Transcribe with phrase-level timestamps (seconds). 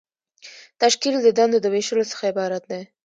[0.81, 2.81] تشکیل د دندو د ویشلو څخه عبارت دی.